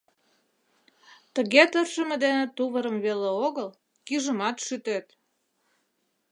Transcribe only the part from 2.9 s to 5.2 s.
веле огыл, кӱжымат шӱтет.